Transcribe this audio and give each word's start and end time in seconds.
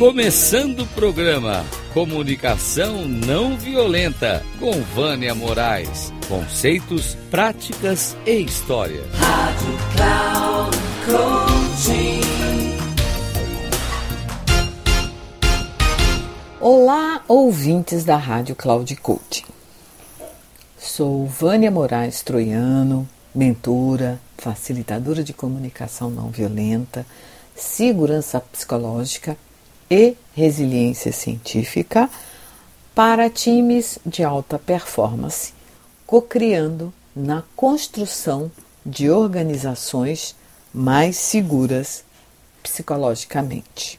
Começando 0.00 0.80
o 0.80 0.86
programa 0.86 1.62
Comunicação 1.92 3.06
Não 3.06 3.58
Violenta 3.58 4.42
com 4.58 4.72
Vânia 4.80 5.34
Moraes. 5.34 6.10
Conceitos, 6.26 7.18
práticas 7.30 8.16
e 8.24 8.40
história. 8.40 9.04
Rádio 9.12 9.78
Cloud 9.94 10.76
Coaching. 11.04 12.20
Olá, 16.58 17.22
ouvintes 17.28 18.02
da 18.02 18.16
Rádio 18.16 18.56
Cloud 18.56 18.96
Coaching. 18.96 19.44
Sou 20.78 21.26
Vânia 21.26 21.70
Moraes 21.70 22.22
Troiano, 22.22 23.06
mentora, 23.34 24.18
facilitadora 24.38 25.22
de 25.22 25.34
comunicação 25.34 26.08
não 26.08 26.30
violenta, 26.30 27.04
segurança 27.54 28.40
psicológica 28.40 29.36
e 29.90 30.16
resiliência 30.34 31.12
científica 31.12 32.08
para 32.94 33.28
times 33.28 33.98
de 34.06 34.22
alta 34.22 34.58
performance, 34.58 35.52
co-criando 36.06 36.92
na 37.14 37.42
construção 37.56 38.50
de 38.86 39.10
organizações 39.10 40.36
mais 40.72 41.16
seguras 41.16 42.04
psicologicamente. 42.62 43.98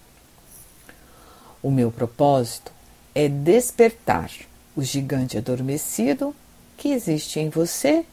O 1.62 1.70
meu 1.70 1.92
propósito 1.92 2.72
é 3.14 3.28
despertar 3.28 4.32
o 4.76 4.82
gigante 4.82 5.38
adormecido 5.38 6.34
que 6.78 6.90
existe 6.90 7.40
em 7.40 7.50
você 7.50 8.06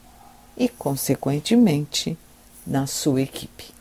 e, 0.57 0.69
consequentemente, 0.69 2.19
na 2.67 2.87
sua 2.87 3.23
equipe. 3.23 3.78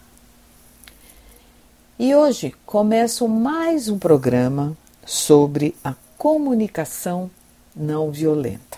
E 2.00 2.14
hoje 2.14 2.53
começo 2.64 3.28
mais 3.28 3.90
um 3.90 3.98
programa 3.98 4.78
sobre 5.03 5.76
a 5.84 5.95
comunicação 6.16 7.28
não 7.76 8.12
violenta. 8.12 8.78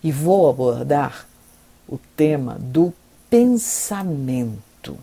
E 0.00 0.12
vou 0.12 0.48
abordar 0.48 1.26
o 1.88 1.98
tema 2.16 2.56
do 2.60 2.94
pensamento 3.28 4.96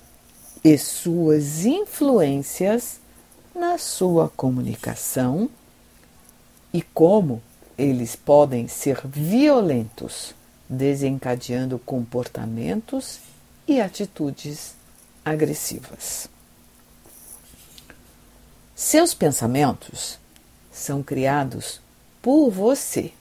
e 0.63 0.77
suas 0.77 1.65
influências 1.65 3.01
na 3.53 3.77
sua 3.77 4.29
comunicação 4.29 5.49
e 6.73 6.81
como 6.81 7.43
eles 7.77 8.15
podem 8.15 8.69
ser 8.69 9.01
violentos, 9.05 10.33
desencadeando 10.69 11.77
comportamentos 11.79 13.19
e 13.67 13.81
atitudes 13.81 14.73
agressivas. 15.25 16.33
Seus 18.75 19.13
pensamentos 19.13 20.19
são 20.69 21.01
criados 21.01 21.79
por 22.21 22.49
você 22.49 23.13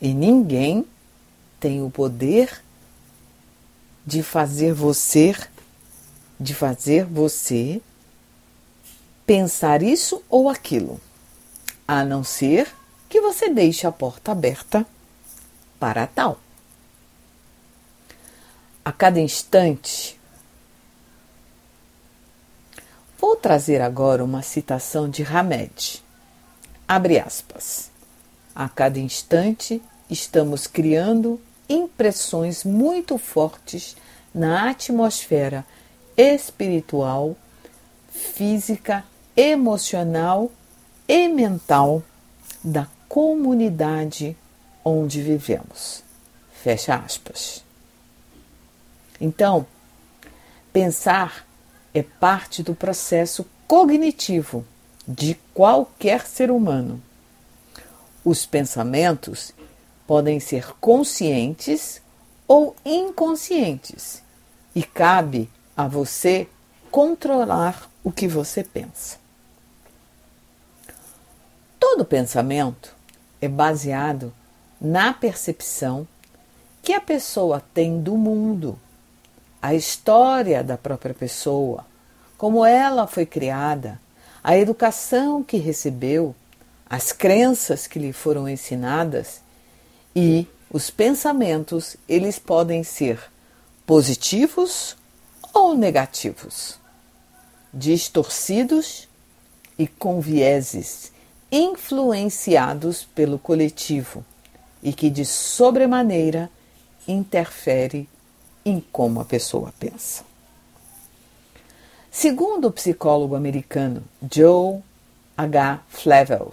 e 0.00 0.14
ninguém 0.14 0.86
tem 1.58 1.82
o 1.82 1.90
poder 1.90 2.62
de 4.06 4.22
fazer 4.22 4.72
você 4.72 5.34
de 6.38 6.54
fazer 6.54 7.04
você 7.04 7.82
pensar 9.26 9.82
isso 9.82 10.22
ou 10.28 10.48
aquilo, 10.48 11.00
a 11.86 12.04
não 12.04 12.22
ser 12.22 12.72
que 13.08 13.20
você 13.20 13.50
deixe 13.50 13.84
a 13.84 13.92
porta 13.92 14.30
aberta 14.30 14.86
para 15.78 16.06
tal. 16.06 16.38
A 18.84 18.92
cada 18.92 19.18
instante 19.18 20.19
Vou 23.20 23.36
trazer 23.36 23.82
agora 23.82 24.24
uma 24.24 24.40
citação 24.40 25.06
de 25.06 25.22
Hamed. 25.22 26.02
Abre 26.88 27.20
aspas. 27.20 27.90
A 28.54 28.66
cada 28.66 28.98
instante 28.98 29.82
estamos 30.08 30.66
criando 30.66 31.38
impressões 31.68 32.64
muito 32.64 33.18
fortes 33.18 33.94
na 34.34 34.70
atmosfera 34.70 35.66
espiritual, 36.16 37.36
física, 38.10 39.04
emocional 39.36 40.50
e 41.06 41.28
mental 41.28 42.02
da 42.64 42.88
comunidade 43.06 44.34
onde 44.82 45.20
vivemos. 45.20 46.02
Fecha 46.54 46.94
aspas. 46.94 47.62
Então, 49.20 49.66
pensar 50.72 51.49
é 51.94 52.02
parte 52.02 52.62
do 52.62 52.74
processo 52.74 53.46
cognitivo 53.66 54.64
de 55.06 55.34
qualquer 55.54 56.26
ser 56.26 56.50
humano. 56.50 57.02
Os 58.24 58.46
pensamentos 58.46 59.52
podem 60.06 60.40
ser 60.40 60.74
conscientes 60.80 62.02
ou 62.46 62.76
inconscientes 62.84 64.22
e 64.74 64.82
cabe 64.82 65.48
a 65.76 65.86
você 65.88 66.48
controlar 66.90 67.88
o 68.02 68.10
que 68.10 68.28
você 68.28 68.62
pensa. 68.62 69.18
Todo 71.78 72.04
pensamento 72.04 72.94
é 73.40 73.48
baseado 73.48 74.32
na 74.80 75.12
percepção 75.12 76.06
que 76.82 76.92
a 76.92 77.00
pessoa 77.00 77.62
tem 77.72 78.00
do 78.00 78.16
mundo 78.16 78.78
a 79.60 79.74
história 79.74 80.64
da 80.64 80.76
própria 80.76 81.14
pessoa, 81.14 81.84
como 82.38 82.64
ela 82.64 83.06
foi 83.06 83.26
criada, 83.26 84.00
a 84.42 84.56
educação 84.56 85.42
que 85.42 85.58
recebeu, 85.58 86.34
as 86.88 87.12
crenças 87.12 87.86
que 87.86 87.98
lhe 87.98 88.12
foram 88.12 88.48
ensinadas 88.48 89.40
e 90.16 90.46
os 90.70 90.90
pensamentos, 90.90 91.96
eles 92.08 92.38
podem 92.38 92.82
ser 92.82 93.20
positivos 93.86 94.96
ou 95.52 95.76
negativos, 95.76 96.78
distorcidos 97.72 99.08
e 99.78 99.86
com 99.86 100.20
vieses 100.20 101.12
influenciados 101.50 103.04
pelo 103.14 103.38
coletivo 103.38 104.24
e 104.82 104.92
que 104.92 105.10
de 105.10 105.24
sobremaneira 105.24 106.48
interfere 107.06 108.08
em 108.64 108.80
como 108.92 109.20
a 109.20 109.24
pessoa 109.24 109.72
pensa. 109.78 110.24
Segundo 112.10 112.68
o 112.68 112.72
psicólogo 112.72 113.34
americano 113.34 114.02
Joe 114.30 114.80
H. 115.36 115.80
Flavel, 115.88 116.52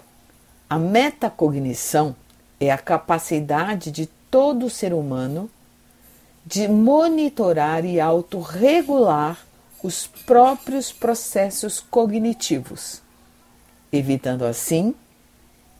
a 0.70 0.78
metacognição 0.78 2.14
é 2.60 2.70
a 2.70 2.78
capacidade 2.78 3.90
de 3.90 4.06
todo 4.30 4.70
ser 4.70 4.92
humano 4.92 5.50
de 6.44 6.66
monitorar 6.68 7.84
e 7.84 8.00
autorregular 8.00 9.38
os 9.82 10.06
próprios 10.06 10.92
processos 10.92 11.78
cognitivos, 11.78 13.02
evitando 13.92 14.44
assim 14.44 14.94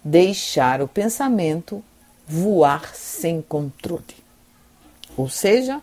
deixar 0.04 0.80
o 0.80 0.88
pensamento 0.88 1.82
voar 2.26 2.94
sem 2.94 3.42
controle. 3.42 4.16
Ou 5.16 5.28
seja, 5.28 5.82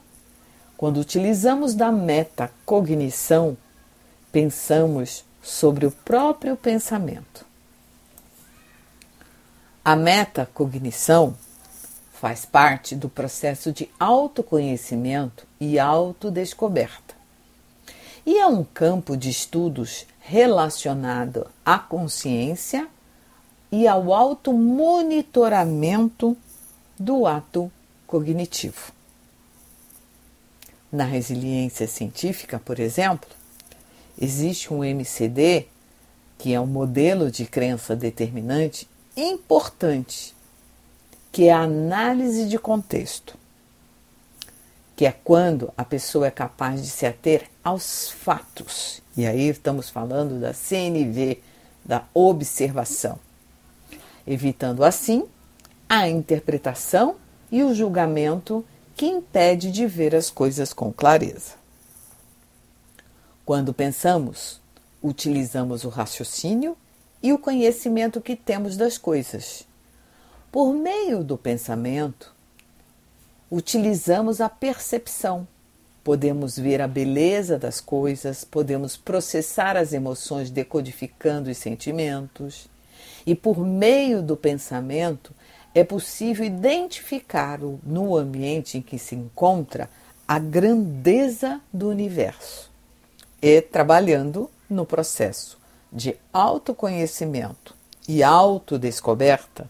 quando 0.78 0.98
utilizamos 0.98 1.74
da 1.74 1.92
metacognição, 1.92 3.58
pensamos 4.32 5.26
sobre 5.42 5.86
o 5.86 5.92
próprio 5.92 6.56
pensamento. 6.58 7.46
A 9.84 9.96
metacognição 9.96 11.36
faz 12.12 12.46
parte 12.46 12.96
do 12.96 13.08
processo 13.08 13.72
de 13.72 13.88
autoconhecimento 14.00 15.46
e 15.60 15.78
autodescoberta. 15.78 17.14
E 18.26 18.40
é 18.40 18.48
um 18.48 18.64
campo 18.64 19.16
de 19.16 19.30
estudos 19.30 20.08
relacionado 20.20 21.46
à 21.64 21.78
consciência 21.78 22.88
e 23.72 23.88
ao 23.88 24.12
automonitoramento 24.12 26.36
do 26.98 27.28
ato 27.28 27.72
cognitivo. 28.08 28.95
Na 30.92 31.04
resiliência 31.04 31.88
científica, 31.88 32.60
por 32.64 32.80
exemplo, 32.80 33.30
existe 34.20 34.74
um 34.74 34.84
MCD, 34.84 35.68
que 36.38 36.54
é 36.54 36.60
um 36.60 36.66
modelo 36.66 37.32
de 37.32 37.46
crença 37.46 37.96
determinante 37.96 38.88
importante, 39.16 40.36
que 41.32 41.48
é 41.48 41.54
a 41.54 41.62
análise 41.62 42.48
de 42.48 42.58
contexto, 42.58 43.38
que 44.96 45.06
é 45.06 45.12
quando 45.12 45.74
a 45.78 45.84
pessoa 45.84 46.28
é 46.28 46.32
capaz 46.32 46.82
de 46.82 46.88
se 46.88 47.06
ater 47.06 47.50
aos 47.64 48.10
fatos. 48.10 49.02
E 49.18 49.26
aí 49.26 49.50
estamos 49.50 49.90
falando 49.90 50.40
da 50.40 50.54
CNV, 50.54 51.42
da 51.84 52.06
observação, 52.14 53.20
evitando 54.26 54.84
assim 54.84 55.26
a 55.88 56.08
interpretação 56.08 57.16
e 57.52 57.64
o 57.64 57.74
julgamento 57.74 58.66
que 58.96 59.06
impede 59.06 59.72
de 59.72 59.86
ver 59.86 60.16
as 60.16 60.30
coisas 60.30 60.74
com 60.74 60.92
clareza. 60.92 61.54
Quando 63.46 63.74
pensamos, 63.74 64.62
utilizamos 65.04 65.84
o 65.84 65.90
raciocínio 65.90 66.78
e 67.22 67.34
o 67.34 67.38
conhecimento 67.38 68.22
que 68.22 68.36
temos 68.36 68.78
das 68.78 68.98
coisas. 68.98 69.68
Por 70.52 70.74
meio 70.74 71.24
do 71.24 71.38
pensamento, 71.38 72.34
utilizamos 73.52 74.40
a 74.40 74.48
percepção. 74.48 75.48
Podemos 76.04 76.58
ver 76.58 76.82
a 76.82 76.88
beleza 76.88 77.58
das 77.58 77.82
coisas, 77.82 78.44
podemos 78.44 78.96
processar 78.96 79.76
as 79.76 79.92
emoções 79.92 80.50
decodificando 80.50 81.50
os 81.50 81.58
sentimentos, 81.58 82.70
e 83.26 83.36
por 83.36 83.60
meio 83.60 84.22
do 84.22 84.38
pensamento 84.38 85.34
é 85.76 85.84
possível 85.84 86.46
identificar 86.46 87.60
no 87.60 88.16
ambiente 88.16 88.78
em 88.78 88.82
que 88.82 88.98
se 88.98 89.14
encontra 89.14 89.90
a 90.26 90.40
grandeza 90.40 91.60
do 91.72 91.90
universo 91.90 92.72
e 93.42 93.62
trabalhando 93.62 94.50
no 94.70 94.86
processo 94.86 95.60
de 95.92 96.16
autoconhecimento 96.32 97.76
e 98.08 98.24
autodescoberta, 98.24 99.70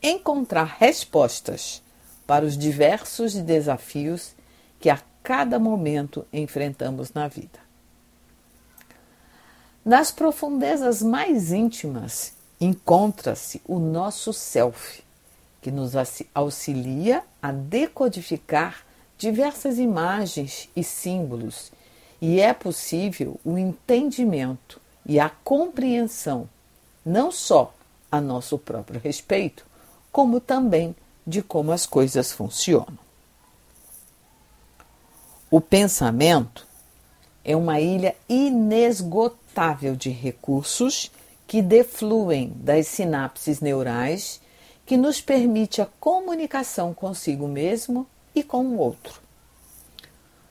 encontrar 0.00 0.76
respostas 0.78 1.82
para 2.24 2.44
os 2.44 2.56
diversos 2.56 3.34
desafios 3.34 4.34
que 4.78 4.88
a 4.88 5.00
cada 5.24 5.58
momento 5.58 6.24
enfrentamos 6.32 7.12
na 7.12 7.26
vida. 7.26 7.58
Nas 9.84 10.12
profundezas 10.12 11.02
mais 11.02 11.50
íntimas 11.50 12.34
encontra-se 12.60 13.60
o 13.66 13.80
nosso 13.80 14.32
self, 14.32 15.02
que 15.62 15.70
nos 15.70 15.92
auxilia 16.34 17.22
a 17.40 17.52
decodificar 17.52 18.84
diversas 19.16 19.78
imagens 19.78 20.68
e 20.74 20.82
símbolos, 20.82 21.70
e 22.20 22.40
é 22.40 22.52
possível 22.52 23.40
o 23.44 23.56
entendimento 23.56 24.80
e 25.06 25.20
a 25.20 25.30
compreensão, 25.30 26.48
não 27.06 27.30
só 27.30 27.72
a 28.10 28.20
nosso 28.20 28.58
próprio 28.58 29.00
respeito, 29.00 29.64
como 30.10 30.40
também 30.40 30.94
de 31.24 31.40
como 31.40 31.70
as 31.70 31.86
coisas 31.86 32.32
funcionam. 32.32 32.98
O 35.48 35.60
pensamento 35.60 36.66
é 37.44 37.54
uma 37.54 37.80
ilha 37.80 38.16
inesgotável 38.28 39.94
de 39.94 40.10
recursos 40.10 41.10
que 41.46 41.62
defluem 41.62 42.52
das 42.56 42.88
sinapses 42.88 43.60
neurais 43.60 44.41
que 44.92 44.96
nos 44.98 45.22
permite 45.22 45.80
a 45.80 45.88
comunicação 45.98 46.92
consigo 46.92 47.48
mesmo 47.48 48.06
e 48.34 48.42
com 48.42 48.62
o 48.62 48.76
outro. 48.76 49.22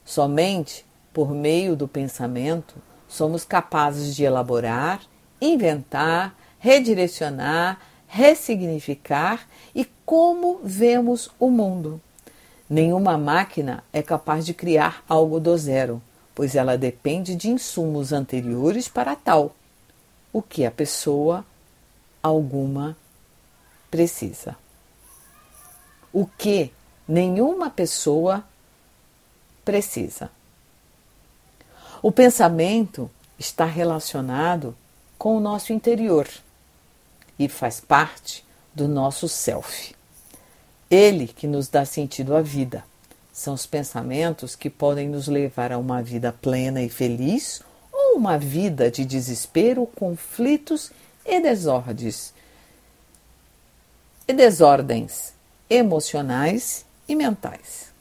Somente 0.03 0.83
por 1.13 1.29
meio 1.29 1.75
do 1.75 1.87
pensamento 1.87 2.73
somos 3.07 3.45
capazes 3.45 4.15
de 4.15 4.23
elaborar, 4.23 4.99
inventar, 5.39 6.35
redirecionar, 6.57 7.79
ressignificar 8.07 9.47
e 9.75 9.85
como 10.03 10.59
vemos 10.63 11.29
o 11.39 11.51
mundo. 11.51 12.01
Nenhuma 12.67 13.19
máquina 13.19 13.83
é 13.93 14.01
capaz 14.01 14.43
de 14.43 14.55
criar 14.55 15.03
algo 15.07 15.39
do 15.39 15.55
zero, 15.55 16.01
pois 16.33 16.55
ela 16.55 16.79
depende 16.79 17.35
de 17.35 17.47
insumos 17.47 18.11
anteriores 18.11 18.87
para 18.87 19.15
tal, 19.15 19.55
o 20.33 20.41
que 20.41 20.65
a 20.65 20.71
pessoa 20.71 21.45
alguma 22.23 22.97
precisa. 23.91 24.55
O 26.11 26.25
que 26.25 26.71
nenhuma 27.07 27.69
pessoa 27.69 28.43
precisa. 29.63 30.31
O 32.01 32.11
pensamento 32.11 33.11
está 33.37 33.65
relacionado 33.65 34.75
com 35.17 35.37
o 35.37 35.39
nosso 35.39 35.73
interior 35.73 36.27
e 37.37 37.47
faz 37.47 37.79
parte 37.79 38.43
do 38.73 38.87
nosso 38.87 39.27
self. 39.27 39.93
Ele 40.89 41.27
que 41.27 41.45
nos 41.45 41.67
dá 41.67 41.85
sentido 41.85 42.35
à 42.35 42.41
vida. 42.41 42.83
São 43.31 43.53
os 43.53 43.65
pensamentos 43.65 44.55
que 44.55 44.69
podem 44.69 45.07
nos 45.07 45.27
levar 45.27 45.71
a 45.71 45.77
uma 45.77 46.01
vida 46.01 46.33
plena 46.33 46.81
e 46.81 46.89
feliz 46.89 47.61
ou 47.91 48.17
uma 48.17 48.37
vida 48.37 48.89
de 48.89 49.05
desespero, 49.05 49.85
conflitos 49.85 50.91
e 51.25 51.39
desordens. 51.39 52.33
E 54.31 54.33
desordens 54.33 55.33
emocionais 55.69 56.85
e 57.05 57.17
mentais. 57.17 57.91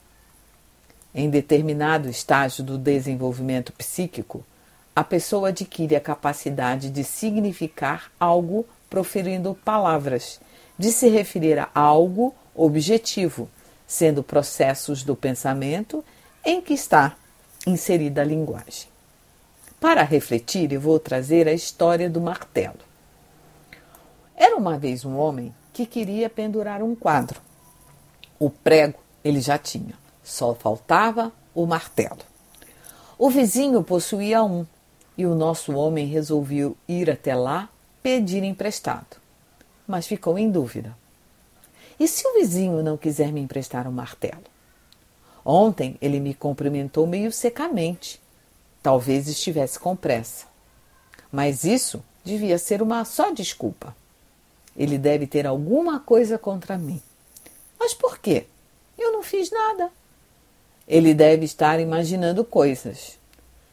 Em 1.12 1.28
determinado 1.28 2.08
estágio 2.08 2.62
do 2.62 2.78
desenvolvimento 2.78 3.72
psíquico, 3.72 4.44
a 4.94 5.02
pessoa 5.02 5.48
adquire 5.48 5.96
a 5.96 6.00
capacidade 6.00 6.88
de 6.88 7.02
significar 7.02 8.12
algo 8.20 8.64
proferindo 8.88 9.58
palavras, 9.64 10.40
de 10.78 10.92
se 10.92 11.08
referir 11.08 11.58
a 11.58 11.68
algo 11.74 12.32
objetivo, 12.54 13.50
sendo 13.84 14.22
processos 14.22 15.02
do 15.02 15.16
pensamento 15.16 16.04
em 16.44 16.60
que 16.60 16.74
está 16.74 17.16
inserida 17.66 18.20
a 18.20 18.24
linguagem. 18.24 18.88
Para 19.80 20.04
refletir, 20.04 20.72
eu 20.72 20.80
vou 20.80 21.00
trazer 21.00 21.48
a 21.48 21.52
história 21.52 22.08
do 22.08 22.20
martelo. 22.20 22.78
Era 24.36 24.56
uma 24.56 24.78
vez 24.78 25.04
um 25.04 25.18
homem 25.18 25.52
que 25.80 25.86
queria 25.86 26.28
pendurar 26.28 26.82
um 26.82 26.94
quadro. 26.94 27.40
O 28.38 28.50
prego 28.50 28.98
ele 29.24 29.40
já 29.40 29.56
tinha, 29.56 29.94
só 30.22 30.54
faltava 30.54 31.32
o 31.54 31.66
martelo. 31.66 32.18
O 33.18 33.30
vizinho 33.30 33.82
possuía 33.82 34.42
um 34.42 34.66
e 35.16 35.26
o 35.26 35.34
nosso 35.34 35.72
homem 35.72 36.06
resolveu 36.06 36.76
ir 36.88 37.10
até 37.10 37.34
lá 37.34 37.68
pedir 38.02 38.42
emprestado, 38.42 39.16
mas 39.86 40.06
ficou 40.06 40.38
em 40.38 40.50
dúvida. 40.50 40.96
E 41.98 42.08
se 42.08 42.26
o 42.26 42.34
vizinho 42.34 42.82
não 42.82 42.96
quiser 42.96 43.32
me 43.32 43.40
emprestar 43.40 43.86
um 43.86 43.92
martelo? 43.92 44.44
Ontem 45.44 45.96
ele 46.00 46.20
me 46.20 46.34
cumprimentou 46.34 47.06
meio 47.06 47.32
secamente. 47.32 48.20
Talvez 48.82 49.28
estivesse 49.28 49.78
com 49.78 49.94
pressa. 49.94 50.46
Mas 51.30 51.64
isso 51.64 52.02
devia 52.24 52.58
ser 52.58 52.80
uma 52.82 53.04
só 53.04 53.30
desculpa. 53.30 53.94
Ele 54.80 54.96
deve 54.96 55.26
ter 55.26 55.46
alguma 55.46 56.00
coisa 56.00 56.38
contra 56.38 56.78
mim. 56.78 57.02
Mas 57.78 57.92
por 57.92 58.18
quê? 58.18 58.46
Eu 58.98 59.12
não 59.12 59.22
fiz 59.22 59.50
nada. 59.50 59.92
Ele 60.88 61.12
deve 61.12 61.44
estar 61.44 61.78
imaginando 61.78 62.42
coisas. 62.46 63.18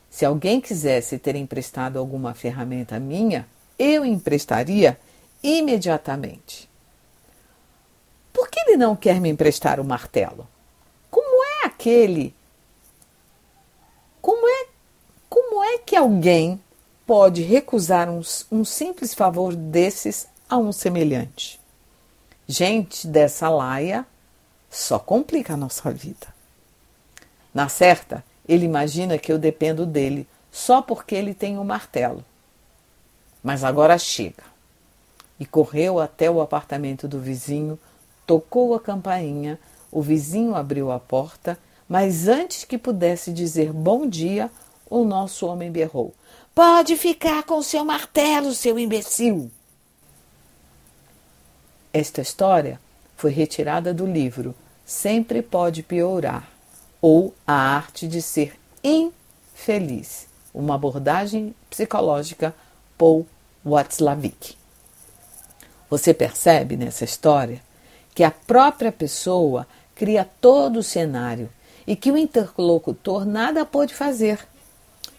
Se 0.09 0.25
alguém 0.25 0.59
quisesse 0.59 1.17
ter 1.17 1.37
emprestado 1.37 1.97
alguma 1.97 2.33
ferramenta 2.33 2.99
minha, 2.99 3.47
eu 3.79 4.03
emprestaria 4.03 4.99
imediatamente. 5.41 6.69
Por 8.33 8.49
que 8.49 8.59
ele 8.67 8.75
não 8.75 8.93
quer 8.93 9.21
me 9.21 9.29
emprestar 9.29 9.79
o 9.79 9.85
martelo? 9.85 10.45
Como 11.09 11.41
é 11.41 11.67
aquele? 11.67 12.35
Como 14.21 14.45
é, 14.45 14.65
como 15.29 15.63
é 15.63 15.77
que 15.77 15.95
alguém 15.95 16.61
pode 17.05 17.43
recusar 17.43 18.09
um, 18.09 18.19
um 18.51 18.65
simples 18.65 19.13
favor 19.13 19.55
desses 19.55 20.27
a 20.49 20.57
um 20.57 20.71
semelhante? 20.71 21.59
Gente 22.47 23.07
dessa 23.07 23.49
laia 23.49 24.05
só 24.69 24.97
complica 24.97 25.53
a 25.53 25.57
nossa 25.57 25.91
vida. 25.91 26.27
Na 27.53 27.67
certa, 27.67 28.23
ele 28.47 28.65
imagina 28.65 29.17
que 29.17 29.31
eu 29.31 29.37
dependo 29.37 29.85
dele 29.85 30.27
só 30.51 30.81
porque 30.81 31.15
ele 31.15 31.33
tem 31.33 31.57
um 31.57 31.63
martelo. 31.63 32.23
Mas 33.43 33.63
agora 33.63 33.97
chega. 33.97 34.43
E 35.39 35.45
correu 35.45 35.99
até 35.99 36.31
o 36.31 36.41
apartamento 36.41 37.07
do 37.07 37.19
vizinho, 37.19 37.77
tocou 38.25 38.73
a 38.73 38.79
campainha, 38.79 39.59
o 39.91 40.01
vizinho 40.01 40.55
abriu 40.55 40.91
a 40.91 40.99
porta, 40.99 41.59
mas 41.87 42.27
antes 42.27 42.63
que 42.63 42.77
pudesse 42.77 43.31
dizer 43.31 43.71
bom 43.71 44.07
dia, 44.07 44.49
o 44.89 45.03
nosso 45.03 45.45
homem 45.45 45.71
berrou: 45.71 46.13
Pode 46.55 46.95
ficar 46.97 47.43
com 47.43 47.61
seu 47.61 47.85
martelo, 47.85 48.53
seu 48.53 48.79
imbecil! 48.79 49.51
Esta 51.93 52.21
história 52.21 52.79
foi 53.15 53.31
retirada 53.31 53.93
do 53.93 54.05
livro 54.05 54.53
Sempre 54.85 55.41
Pode 55.41 55.81
Piorar 55.81 56.47
ou 57.01 57.33
A 57.45 57.53
Arte 57.53 58.07
de 58.07 58.21
Ser 58.21 58.57
Infeliz, 58.83 60.27
uma 60.53 60.75
abordagem 60.75 61.55
psicológica 61.69 62.53
Paul 62.97 63.25
Watzlawick. 63.65 64.55
Você 65.89 66.13
percebe 66.13 66.75
nessa 66.75 67.05
história 67.05 67.61
que 68.13 68.23
a 68.23 68.31
própria 68.31 68.91
pessoa 68.91 69.65
cria 69.95 70.27
todo 70.41 70.79
o 70.79 70.83
cenário 70.83 71.49
e 71.85 71.95
que 71.95 72.11
o 72.11 72.17
interlocutor 72.17 73.25
nada 73.25 73.65
pode 73.65 73.93
fazer. 73.93 74.45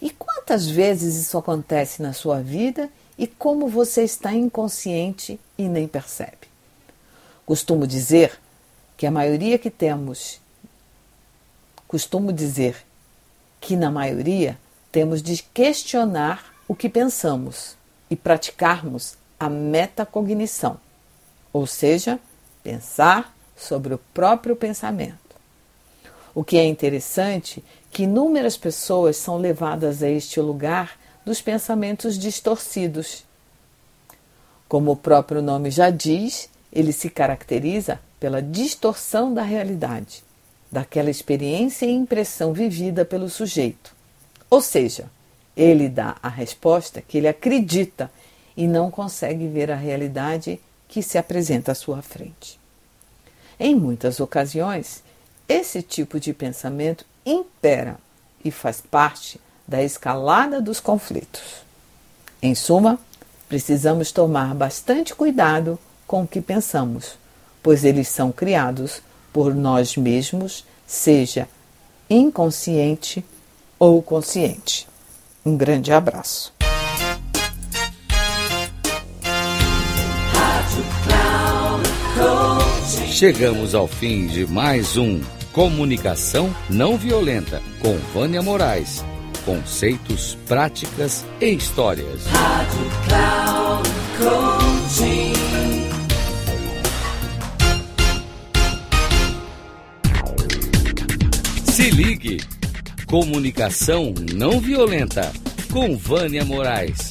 E 0.00 0.10
quantas 0.10 0.68
vezes 0.68 1.16
isso 1.16 1.36
acontece 1.38 2.02
na 2.02 2.12
sua 2.12 2.40
vida 2.40 2.90
e 3.16 3.26
como 3.26 3.66
você 3.68 4.04
está 4.04 4.32
inconsciente 4.32 5.40
e 5.56 5.68
nem 5.68 5.88
percebe? 5.88 6.37
Costumo 7.48 7.86
dizer 7.86 8.38
que 8.94 9.06
a 9.06 9.10
maioria 9.10 9.58
que 9.58 9.70
temos, 9.70 10.38
costumo 11.86 12.30
dizer 12.30 12.76
que 13.58 13.74
na 13.74 13.90
maioria 13.90 14.58
temos 14.92 15.22
de 15.22 15.42
questionar 15.42 16.44
o 16.68 16.74
que 16.74 16.90
pensamos 16.90 17.74
e 18.10 18.14
praticarmos 18.14 19.16
a 19.40 19.48
metacognição, 19.48 20.78
ou 21.50 21.66
seja, 21.66 22.20
pensar 22.62 23.34
sobre 23.56 23.94
o 23.94 23.98
próprio 24.12 24.54
pensamento. 24.54 25.34
O 26.34 26.44
que 26.44 26.58
é 26.58 26.66
interessante 26.66 27.64
que 27.90 28.02
inúmeras 28.02 28.58
pessoas 28.58 29.16
são 29.16 29.38
levadas 29.38 30.02
a 30.02 30.10
este 30.10 30.38
lugar 30.38 30.98
dos 31.24 31.40
pensamentos 31.40 32.18
distorcidos. 32.18 33.24
Como 34.68 34.90
o 34.90 34.96
próprio 34.96 35.40
nome 35.40 35.70
já 35.70 35.88
diz, 35.88 36.50
ele 36.72 36.92
se 36.92 37.08
caracteriza 37.08 38.00
pela 38.20 38.42
distorção 38.42 39.32
da 39.32 39.42
realidade, 39.42 40.22
daquela 40.70 41.10
experiência 41.10 41.86
e 41.86 41.90
impressão 41.90 42.52
vivida 42.52 43.04
pelo 43.04 43.28
sujeito. 43.28 43.94
Ou 44.50 44.60
seja, 44.60 45.06
ele 45.56 45.88
dá 45.88 46.16
a 46.22 46.28
resposta 46.28 47.02
que 47.02 47.18
ele 47.18 47.28
acredita 47.28 48.10
e 48.56 48.66
não 48.66 48.90
consegue 48.90 49.46
ver 49.46 49.70
a 49.70 49.76
realidade 49.76 50.60
que 50.86 51.02
se 51.02 51.18
apresenta 51.18 51.72
à 51.72 51.74
sua 51.74 52.02
frente. 52.02 52.58
Em 53.58 53.74
muitas 53.74 54.20
ocasiões, 54.20 55.02
esse 55.48 55.82
tipo 55.82 56.20
de 56.20 56.32
pensamento 56.32 57.04
impera 57.24 57.96
e 58.44 58.50
faz 58.50 58.80
parte 58.80 59.40
da 59.66 59.82
escalada 59.82 60.60
dos 60.60 60.80
conflitos. 60.80 61.62
Em 62.40 62.54
suma, 62.54 62.98
precisamos 63.48 64.12
tomar 64.12 64.54
bastante 64.54 65.14
cuidado 65.14 65.78
com 66.08 66.22
o 66.22 66.26
que 66.26 66.40
pensamos, 66.40 67.18
pois 67.62 67.84
eles 67.84 68.08
são 68.08 68.32
criados 68.32 69.02
por 69.32 69.54
nós 69.54 69.96
mesmos, 69.96 70.64
seja 70.86 71.46
inconsciente 72.08 73.22
ou 73.78 74.02
consciente. 74.02 74.88
Um 75.44 75.56
grande 75.56 75.92
abraço. 75.92 76.52
Chegamos 83.06 83.74
ao 83.74 83.86
fim 83.86 84.26
de 84.28 84.46
mais 84.46 84.96
um 84.96 85.20
Comunicação 85.52 86.54
Não 86.70 86.96
Violenta 86.96 87.60
com 87.80 87.96
Vânia 88.14 88.40
Moraes. 88.40 89.04
Conceitos, 89.44 90.38
práticas 90.46 91.24
e 91.40 91.50
histórias. 91.50 92.26
Rádio 92.26 92.90
Cloud 93.08 93.87
Ligue. 102.28 102.44
Comunicação 103.06 104.12
não 104.34 104.60
violenta 104.60 105.32
com 105.72 105.96
Vânia 105.96 106.44
Moraes. 106.44 107.08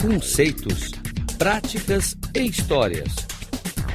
Conceitos, 0.00 0.92
práticas 1.38 2.14
e 2.34 2.46
histórias. 2.46 3.14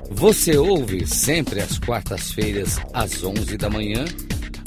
Você 0.09 0.57
ouve 0.57 1.05
sempre 1.05 1.61
às 1.61 1.77
quartas-feiras 1.77 2.79
às 2.91 3.23
11 3.23 3.55
da 3.57 3.69
manhã, 3.69 4.03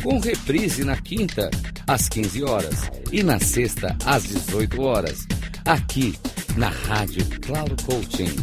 com 0.03 0.21
reprise 0.21 0.85
na 0.85 0.97
quinta 0.97 1.51
às 1.87 2.09
15 2.09 2.45
horas 2.45 2.91
e 3.13 3.23
na 3.23 3.39
sexta 3.41 3.97
às 4.05 4.25
18 4.25 4.83
horas, 4.83 5.27
aqui 5.65 6.15
na 6.57 6.69
Rádio 6.69 7.25
Cloud 7.41 7.75
Coaching. 7.85 8.37